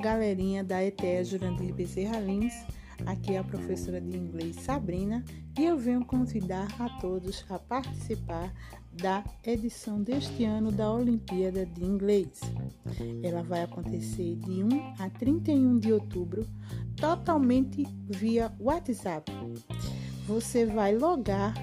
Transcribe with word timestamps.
galerinha 0.00 0.62
da 0.62 0.84
ETEA 0.84 1.24
Jurandir 1.24 1.74
Bezerra 1.74 2.20
Lins. 2.20 2.54
Aqui 3.06 3.34
é 3.34 3.38
a 3.38 3.44
professora 3.44 4.00
de 4.00 4.16
inglês 4.16 4.56
Sabrina 4.56 5.24
e 5.58 5.64
eu 5.64 5.76
venho 5.76 6.04
convidar 6.04 6.68
a 6.78 6.88
todos 7.00 7.44
a 7.50 7.58
participar 7.58 8.52
da 8.92 9.24
edição 9.44 10.00
deste 10.00 10.44
ano 10.44 10.70
da 10.70 10.92
Olimpíada 10.92 11.66
de 11.66 11.84
Inglês. 11.84 12.40
Ela 13.22 13.42
vai 13.42 13.62
acontecer 13.62 14.36
de 14.36 14.62
1 14.62 14.94
a 15.00 15.10
31 15.10 15.78
de 15.78 15.92
outubro, 15.92 16.46
totalmente 16.96 17.84
via 18.08 18.52
WhatsApp. 18.60 19.32
Você 20.26 20.66
vai 20.66 20.96
logar 20.96 21.54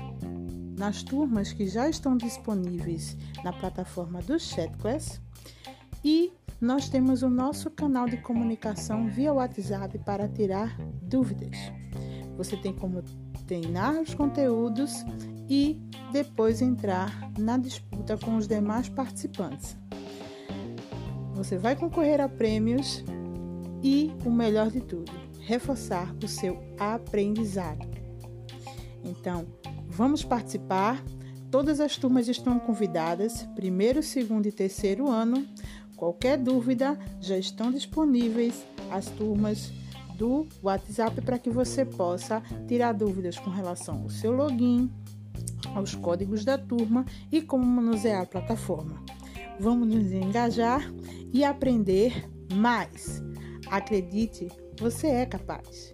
nas 0.78 1.02
turmas 1.04 1.54
que 1.54 1.68
já 1.68 1.88
estão 1.90 2.18
disponíveis 2.18 3.16
na 3.44 3.54
plataforma 3.54 4.22
do 4.22 4.38
ChatClass 4.38 5.22
e 6.04 6.32
nós 6.62 6.90
temos 6.90 7.24
o 7.24 7.30
nosso 7.30 7.70
canal 7.72 8.06
de 8.06 8.18
comunicação 8.18 9.08
via 9.08 9.34
WhatsApp 9.34 9.98
para 10.00 10.28
tirar 10.28 10.78
dúvidas. 11.02 11.56
Você 12.36 12.58
tem 12.58 12.74
como 12.74 13.02
treinar 13.48 14.00
os 14.00 14.14
conteúdos 14.14 15.06
e 15.50 15.82
depois 16.12 16.62
entrar 16.62 17.32
na 17.38 17.58
disputa 17.58 18.18
com 18.18 18.36
os 18.36 18.48
demais 18.48 18.90
participantes. 18.90 19.78
Você 21.34 21.58
vai 21.58 21.76
concorrer 21.76 22.20
a 22.20 22.28
prêmios 22.28 23.04
e, 23.82 24.12
o 24.26 24.30
melhor 24.30 24.70
de 24.70 24.82
tudo, 24.82 25.12
reforçar 25.40 26.14
o 26.22 26.28
seu 26.28 26.62
aprendizado. 26.78 27.88
Então, 29.04 29.48
vamos 29.88 30.24
participar. 30.24 31.02
Todas 31.50 31.80
as 31.80 31.96
turmas 31.98 32.28
estão 32.28 32.60
convidadas, 32.60 33.48
primeiro, 33.56 34.04
segundo 34.04 34.46
e 34.46 34.52
terceiro 34.52 35.10
ano. 35.10 35.48
Qualquer 36.00 36.38
dúvida, 36.38 36.98
já 37.20 37.38
estão 37.38 37.70
disponíveis 37.74 38.66
as 38.90 39.08
turmas 39.08 39.70
do 40.16 40.48
WhatsApp 40.64 41.20
para 41.20 41.38
que 41.38 41.50
você 41.50 41.84
possa 41.84 42.42
tirar 42.70 42.94
dúvidas 42.94 43.38
com 43.38 43.50
relação 43.50 44.04
ao 44.04 44.10
seu 44.10 44.32
login, 44.32 44.90
aos 45.76 45.96
códigos 45.96 46.46
da 46.46 46.58
turma 46.58 47.06
e 47.30 47.42
como 47.42 47.66
manusear 47.66 48.22
a 48.22 48.26
plataforma. 48.26 49.04
Vamos 49.60 49.94
nos 49.94 50.10
engajar 50.14 50.90
e 51.34 51.44
aprender 51.44 52.30
mais. 52.54 53.22
Acredite, 53.70 54.48
você 54.80 55.08
é 55.08 55.26
capaz. 55.26 55.92